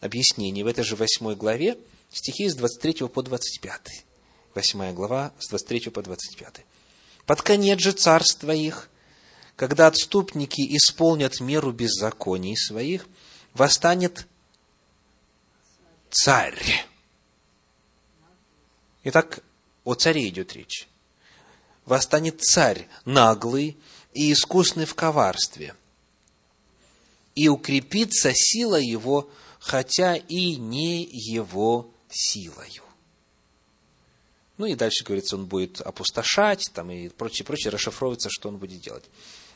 [0.00, 1.76] объяснение в этой же восьмой главе,
[2.10, 4.04] стихи с 23 по 25.
[4.54, 6.64] Восьмая глава, с 23 по 25.
[7.26, 8.90] «Под конец же царства их,
[9.56, 13.06] когда отступники исполнят меру беззаконий своих,
[13.54, 14.26] восстанет
[16.10, 16.86] царь.
[19.04, 19.40] Итак,
[19.84, 20.88] о царе идет речь.
[21.84, 23.76] Восстанет царь наглый
[24.14, 25.74] и искусный в коварстве,
[27.34, 32.83] и укрепится сила его, хотя и не его силою.
[34.56, 38.80] Ну и дальше, говорится, он будет опустошать, там и прочее, прочее, расшифровывается, что он будет
[38.80, 39.04] делать.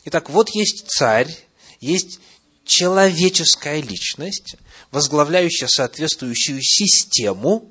[0.05, 1.37] Итак, вот есть царь,
[1.81, 2.21] есть
[2.65, 4.57] человеческая личность,
[4.91, 7.71] возглавляющая соответствующую систему,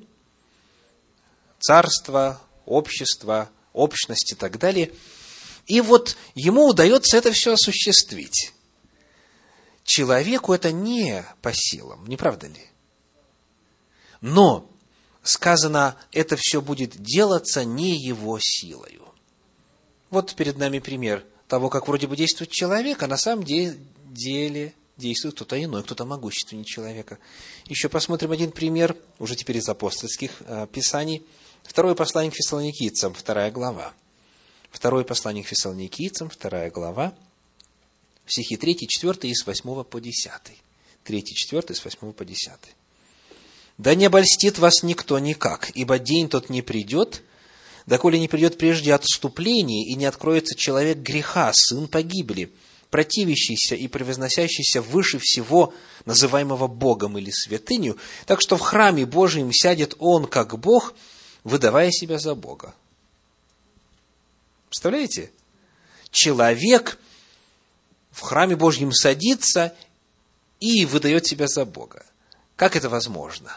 [1.60, 4.92] царства, общества, общность и так далее.
[5.66, 8.52] И вот ему удается это все осуществить.
[9.84, 12.66] Человеку это не по силам, не правда ли?
[14.20, 14.70] Но
[15.28, 19.02] сказано, это все будет делаться не его силою.
[20.10, 25.34] Вот перед нами пример того, как вроде бы действует человек, а на самом деле действует
[25.34, 27.18] кто-то иной, кто-то могущественнее человека.
[27.66, 31.22] Еще посмотрим один пример, уже теперь из апостольских э, писаний.
[31.62, 33.92] Второе послание к фессалоникийцам, вторая глава.
[34.70, 37.14] Второе послание к фессалоникийцам, вторая глава,
[38.26, 40.32] стихи 3, 4 и с 8 по 10.
[41.04, 42.52] 3, 4 с 8 по 10.
[43.78, 47.22] «Да не обольстит вас никто никак, ибо день тот не придет,
[47.86, 52.52] доколе не придет прежде отступление, и не откроется человек греха, сын погибели,
[52.90, 55.72] противящийся и превозносящийся выше всего,
[56.04, 60.94] называемого Богом или святынью, так что в храме Божьем сядет он, как Бог,
[61.44, 62.74] выдавая себя за Бога.
[64.68, 65.30] Представляете?
[66.10, 66.98] Человек
[68.10, 69.74] в храме Божьем садится
[70.60, 72.04] и выдает себя за Бога.
[72.56, 73.56] Как это возможно?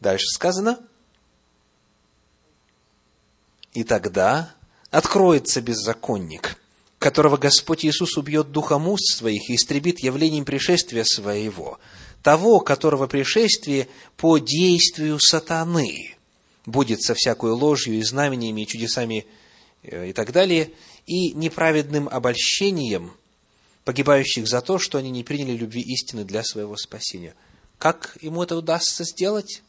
[0.00, 0.78] Дальше сказано.
[3.72, 4.54] И тогда
[4.90, 6.58] откроется беззаконник–
[6.98, 11.78] которого Господь Иисус убьет духом уст своих и истребит явлением пришествия своего,
[12.22, 16.16] того, которого пришествие по действию сатаны
[16.64, 19.26] будет со всякой ложью и знамениями, и чудесами
[19.82, 20.72] э, и так далее,
[21.06, 23.12] и неправедным обольщением
[23.84, 27.34] погибающих за то, что они не приняли любви истины для своего спасения.
[27.78, 29.62] Как ему это удастся сделать?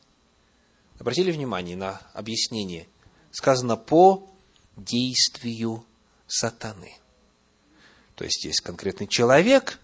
[0.99, 2.87] Обратили внимание на объяснение.
[3.31, 4.29] Сказано по
[4.75, 5.85] действию
[6.27, 6.97] сатаны.
[8.15, 9.79] То есть есть конкретный человек,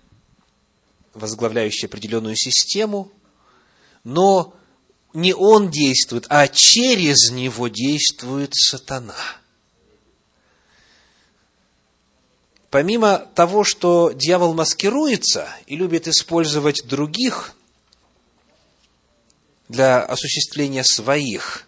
[1.14, 3.12] возглавляющий определенную систему,
[4.04, 4.56] но
[5.14, 9.16] не он действует, а через него действует сатана.
[12.72, 17.54] Помимо того, что дьявол маскируется и любит использовать других
[19.74, 21.68] для осуществления своих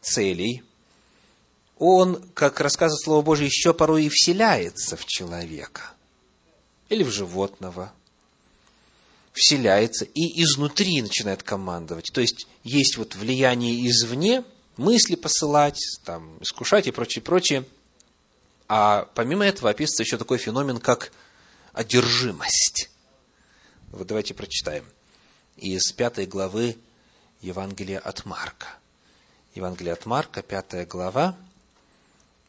[0.00, 0.62] целей–
[1.78, 5.92] он, как рассказывает Слово Божье, еще порой и вселяется в человека
[6.88, 7.92] или в животного,
[9.32, 12.10] вселяется и изнутри начинает командовать.
[12.12, 14.44] То есть, есть вот влияние извне,
[14.76, 17.64] мысли посылать, там, искушать и прочее, прочее.
[18.68, 21.10] А помимо этого описывается еще такой феномен, как
[21.72, 22.90] одержимость.
[23.90, 24.84] Вот давайте прочитаем
[25.56, 26.76] из пятой главы
[27.40, 28.68] Евангелия от Марка.
[29.54, 31.36] Евангелие от Марка, пятая глава,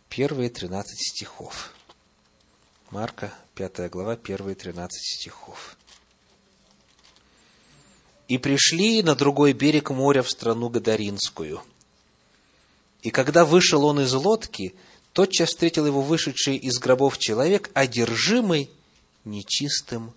[0.10, 1.74] первые 13 стихов.
[2.89, 5.76] Марка, 5 глава, первые 13 стихов.
[8.28, 11.62] «И пришли на другой берег моря в страну Гадаринскую.
[13.01, 14.74] И когда вышел он из лодки,
[15.14, 18.72] тотчас встретил его вышедший из гробов человек, одержимый
[19.26, 20.14] нечистым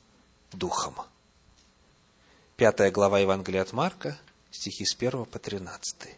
[0.53, 0.95] духом».
[2.59, 4.19] Пятая глава Евангелия от Марка,
[4.51, 6.17] стихи с 1 по 13.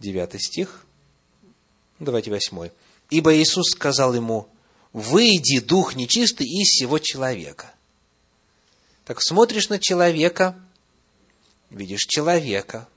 [0.00, 0.84] Девятый стих.
[2.00, 2.72] Давайте восьмой.
[3.10, 4.48] «Ибо Иисус сказал ему,
[4.92, 7.72] выйди, дух нечистый, из всего человека».
[9.04, 10.60] Так смотришь на человека,
[11.70, 12.88] видишь человека.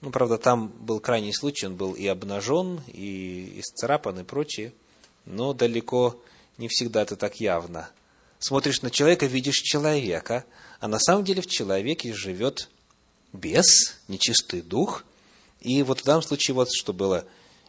[0.00, 4.72] Ну, правда, там был крайний случай, он был и обнажен, и исцарапан, и прочее.
[5.28, 6.20] Но далеко
[6.56, 7.88] не всегда это так явно.
[8.40, 10.44] Смотришь на человека, видишь человека,
[10.80, 12.68] а на самом деле в человеке живет
[13.32, 15.04] бес, нечистый дух–
[15.60, 17.24] и вот в данном случае вот что было.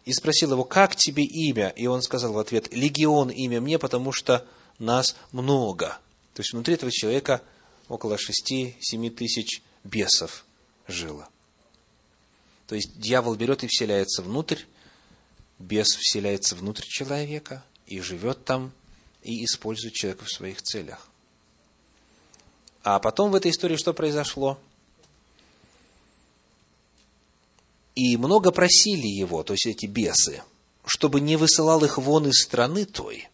[0.05, 1.70] и спросил его, как тебе имя?
[1.70, 4.45] И он сказал в ответ, легион имя мне, потому что
[4.80, 5.99] нас много.
[6.34, 7.41] То есть внутри этого человека
[7.88, 10.45] около шести-семи тысяч бесов
[10.88, 11.28] жило.
[12.68, 14.60] То есть дьявол берет и вселяется внутрь,
[15.60, 18.72] бес вселяется внутрь человека и живет там,
[19.24, 21.07] и использует человека в своих целях.
[22.84, 24.57] А потом в этой истории что произошло?
[27.95, 30.41] И много просили его, то есть эти бесы,
[30.86, 33.28] чтобы не высылал их вон из страны той.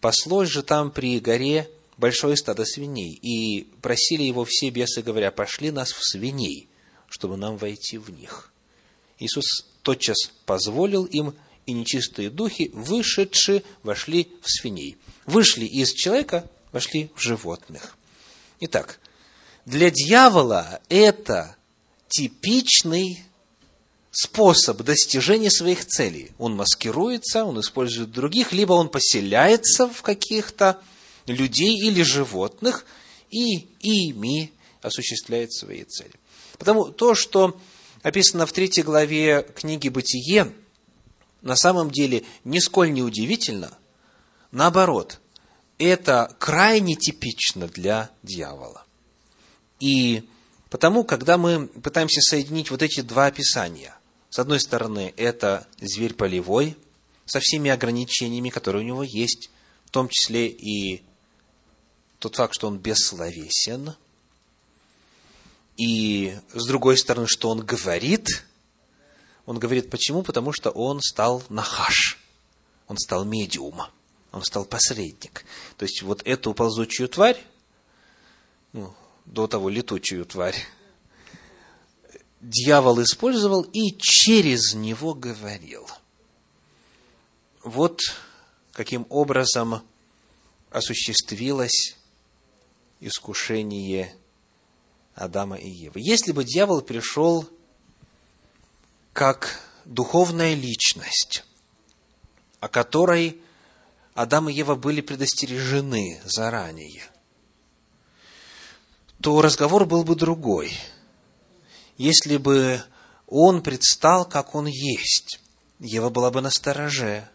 [0.00, 5.70] Паслось же там при горе большое стадо свиней, и просили его все бесы, говоря, пошли
[5.70, 6.68] нас в свиней,
[7.08, 8.52] чтобы нам войти в них.
[9.18, 11.34] Иисус тотчас позволил им,
[11.66, 14.96] и нечистые духи, вышедшие, вошли в свиней.
[15.26, 17.96] Вышли из человека, вошли в животных.
[18.60, 18.98] Итак,
[19.66, 21.56] для дьявола это
[22.08, 23.22] типичный
[24.10, 26.32] способ достижения своих целей.
[26.38, 30.80] Он маскируется, он использует других, либо он поселяется в каких-то
[31.26, 32.86] людей или животных
[33.30, 36.14] и ими осуществляет свои цели.
[36.56, 37.60] Потому то, что
[38.02, 40.52] описано в третьей главе книги «Бытие»,
[41.40, 43.76] на самом деле нисколь не удивительно.
[44.50, 45.20] Наоборот,
[45.78, 48.84] это крайне типично для дьявола.
[49.78, 50.28] И
[50.70, 53.94] потому, когда мы пытаемся соединить вот эти два описания,
[54.30, 56.76] с одной стороны, это зверь полевой,
[57.24, 59.50] со всеми ограничениями, которые у него есть,
[59.84, 61.02] в том числе и
[62.18, 63.94] тот факт, что он бессловесен,
[65.78, 68.44] и с другой стороны, что он говорит,
[69.46, 70.22] он говорит почему?
[70.22, 72.18] Потому что он стал нахаш,
[72.88, 73.88] он стал медиумом,
[74.32, 75.44] он стал посредник.
[75.76, 77.42] То есть вот эту ползучую тварь,
[78.72, 78.92] ну,
[79.24, 80.56] до того летучую тварь,
[82.40, 85.88] дьявол использовал и через него говорил.
[87.62, 88.00] Вот
[88.72, 89.82] каким образом
[90.70, 91.96] осуществилось
[93.00, 94.14] искушение
[95.18, 96.00] Адама и Евы.
[96.00, 97.48] Если бы дьявол пришел
[99.12, 101.44] как духовная личность,
[102.60, 103.40] о которой
[104.14, 107.04] Адам и Ева были предостережены заранее,
[109.20, 110.72] то разговор был бы другой.
[111.96, 112.82] Если бы
[113.26, 115.40] он предстал, как он есть,
[115.80, 117.28] Ева была бы на стороже,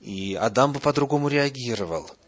[0.00, 2.10] и Адам бы по-другому реагировал–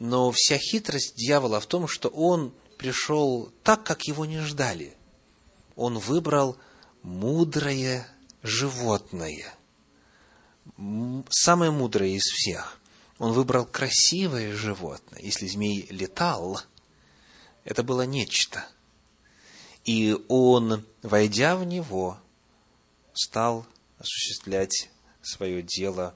[0.00, 4.96] но вся хитрость дьявола в том, что он пришел так, как его не ждали.
[5.76, 6.56] Он выбрал
[7.02, 8.08] мудрое
[8.42, 9.54] животное,
[11.28, 12.80] самое мудрое из всех.
[13.18, 15.20] Он выбрал красивое животное.
[15.20, 16.58] Если змей летал,
[17.64, 18.66] это было нечто.
[19.84, 22.18] И он, войдя в него,
[23.12, 23.66] стал
[23.98, 24.88] осуществлять
[25.20, 26.14] свое дело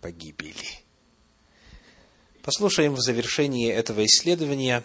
[0.00, 0.84] погибели.
[2.42, 4.84] Послушаем в завершении этого исследования,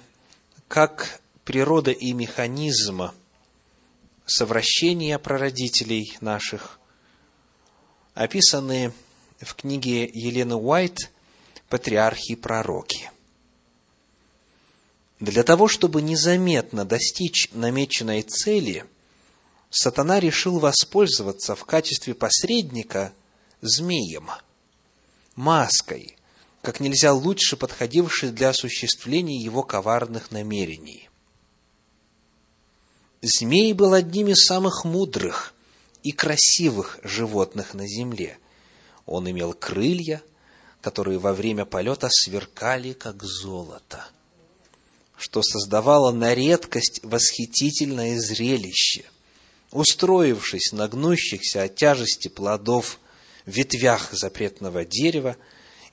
[0.67, 3.11] как природа и механизм
[4.25, 6.79] совращения прародителей наших
[8.13, 8.91] описаны
[9.39, 11.11] в книге Елены Уайт
[11.69, 13.11] «Патриархи и пророки».
[15.19, 18.85] Для того, чтобы незаметно достичь намеченной цели,
[19.69, 23.13] сатана решил воспользоваться в качестве посредника
[23.61, 24.29] змеем,
[25.35, 26.14] маской,
[26.65, 31.09] как нельзя лучше подходивший для осуществления его коварных намерений.
[33.21, 35.53] Змей был одним из самых мудрых
[36.01, 38.39] и красивых животных на земле.
[39.05, 40.23] Он имел крылья,
[40.81, 44.03] которые во время полета сверкали, как золото,
[45.17, 49.05] что создавало на редкость восхитительное зрелище.
[49.71, 52.99] Устроившись на гнущихся от тяжести плодов
[53.45, 55.37] ветвях запретного дерева,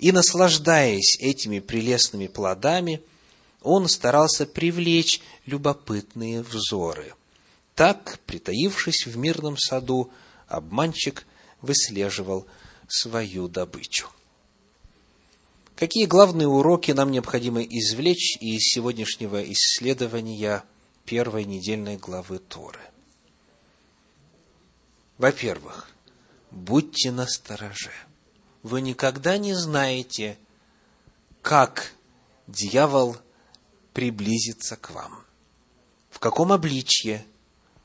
[0.02, 3.00] и, наслаждаясь этими прелестными плодами,
[3.62, 7.14] он старался привлечь любопытные взоры.
[7.76, 10.10] Так, притаившись в мирном саду,
[10.48, 11.24] обманщик
[11.60, 12.46] выслеживал
[12.88, 14.08] свою добычу.
[15.76, 20.64] Какие главные уроки нам необходимо извлечь из сегодняшнего исследования
[21.04, 22.80] первой недельной главы Торы?
[25.16, 25.88] Во-первых,
[26.50, 27.92] будьте настороже–
[28.62, 30.38] вы никогда не знаете,
[31.42, 31.92] как
[32.46, 33.16] дьявол
[33.92, 35.24] приблизится к вам.
[36.10, 37.24] В каком обличье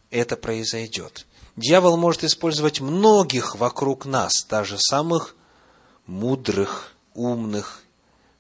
[0.10, 1.26] это произойдет.
[1.56, 5.36] Дьявол может использовать многих вокруг нас, даже самых
[6.06, 7.82] мудрых, умных,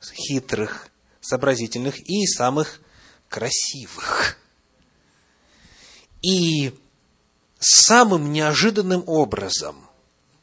[0.02, 2.80] хитрых, сообразительных и самых
[3.28, 4.38] красивых.
[6.22, 6.74] И
[7.60, 9.76] самым неожиданным образом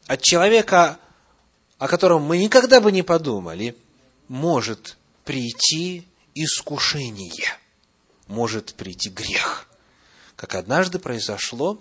[0.06, 0.98] от человека,
[1.78, 3.76] о котором мы никогда бы не подумали,
[4.28, 7.58] может прийти искушение,
[8.26, 9.68] может прийти грех,
[10.36, 11.80] как однажды произошло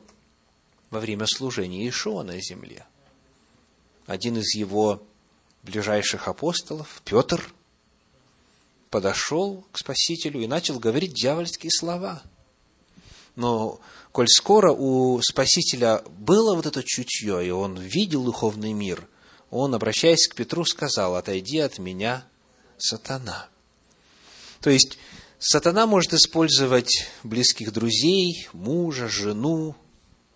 [0.89, 2.85] во время служения Ишуа на земле.
[4.05, 5.01] Один из его
[5.63, 7.53] ближайших апостолов, Петр,
[8.89, 12.21] подошел к Спасителю и начал говорить дьявольские слова.
[13.35, 13.79] Но
[14.11, 19.07] коль скоро у Спасителя было вот это чутье, и он видел духовный мир,
[19.53, 22.25] он, обращаясь к Петру, сказал, «Отойди от меня,
[22.79, 23.47] сатана».
[24.61, 24.97] То есть,
[25.37, 29.75] сатана может использовать близких друзей, мужа, жену,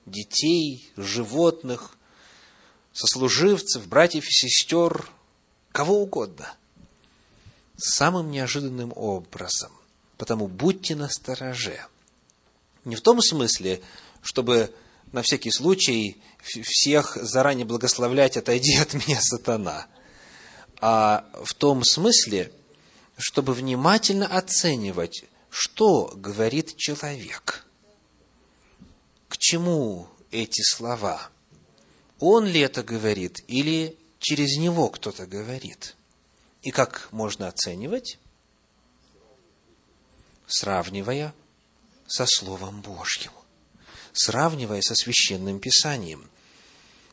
[0.05, 1.97] детей, животных,
[2.93, 5.09] сослуживцев, братьев и сестер,
[5.72, 6.53] кого угодно,
[7.76, 9.72] самым неожиданным образом.
[10.18, 11.84] Потому будьте настороже.
[12.86, 13.82] Не в том смысле,
[14.22, 14.72] чтобы
[15.12, 19.88] на всякий случай всех заранее благословлять, отойди от меня, сатана,
[20.80, 22.51] а в том смысле,
[23.18, 27.66] чтобы внимательно оценивать, что говорит человек,
[29.28, 31.30] к чему эти слова,
[32.20, 35.95] он ли это говорит или через него кто-то говорит.
[36.62, 38.18] И как можно оценивать?
[40.47, 41.34] Сравнивая
[42.08, 43.32] со Словом Божьим
[44.18, 46.30] сравнивая со священным писанием.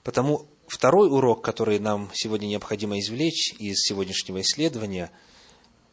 [0.03, 5.11] Потому второй урок, который нам сегодня необходимо извлечь из сегодняшнего исследования,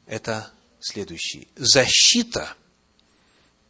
[0.05, 1.47] это следующий.
[1.55, 2.55] Защита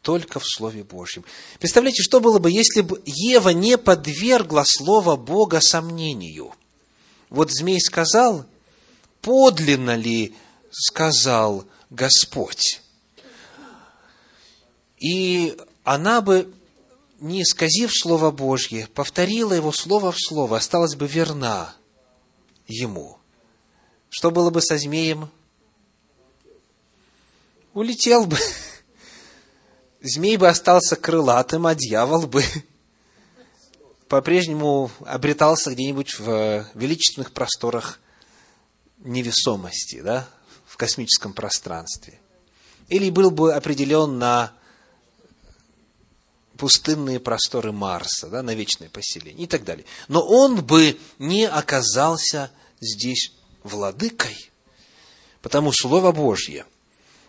[0.02, 1.24] только в Слове Божьем.
[1.60, 6.54] Представляете, что было бы, если бы Ева не подвергла Слово Бога сомнению?
[7.30, 8.46] Вот змей сказал,
[9.22, 10.36] подлинно ли
[10.72, 12.82] сказал Господь?
[14.98, 16.52] И она бы
[17.22, 21.76] не исказив Слово Божье, повторила его слово в слово, осталась бы верна
[22.68, 23.20] ему.
[24.10, 25.30] Что было бы со змеем?
[27.74, 28.38] Улетел бы.
[30.02, 32.44] Змей бы остался крылатым, а дьявол бы
[34.10, 38.00] по-прежнему обретался где-нибудь в величественных просторах
[38.98, 40.28] невесомости, да,
[40.66, 42.20] в космическом пространстве.
[42.90, 44.54] Или был бы определен на
[46.62, 49.84] пустынные просторы Марса, да, на вечное поселение и так далее.
[50.08, 53.34] Но он бы не оказался здесь
[53.64, 54.38] владыкой,
[55.42, 56.68] потому Слово Божье,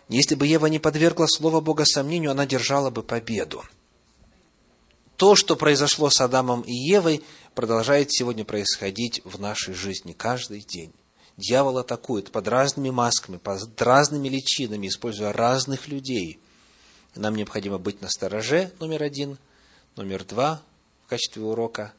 [0.07, 3.63] если бы Ева не подвергла Слово Бога сомнению, она держала бы победу.
[5.17, 7.23] То, что произошло с Адамом и Евой,
[7.55, 10.93] продолжает сегодня происходить в нашей жизни каждый день.
[11.37, 16.39] Дьявол атакует под разными масками, под разными личинами, используя разных людей–
[17.15, 19.37] нам необходимо быть на стороже, номер один.
[19.95, 20.61] Номер два,
[21.05, 21.93] в качестве урока,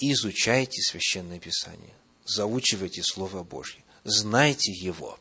[0.00, 1.94] изучайте Священное Писание,
[2.24, 5.18] заучивайте Слово Божье, знайте его,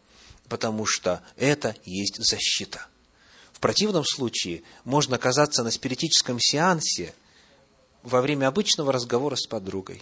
[0.50, 2.88] потому что это есть защита.
[3.54, 7.14] В противном случае можно оказаться на спиритическом сеансе
[8.02, 10.02] во время обычного разговора с подругой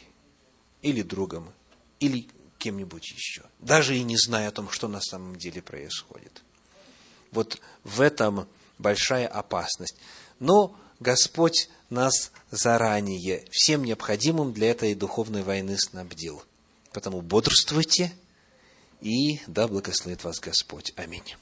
[0.82, 1.52] или другом,
[2.00, 2.26] или
[2.58, 6.42] кем-нибудь еще, даже и не зная о том, что на самом деле происходит.
[7.32, 8.48] Вот в этом
[8.80, 9.96] большая опасность.
[10.40, 16.44] Но Господь нас заранее всем необходимым для этой духовной войны снабдил.
[16.92, 18.12] Потому бодрствуйте,
[19.02, 20.92] и да благословит вас Господь.
[20.96, 21.36] Аминь.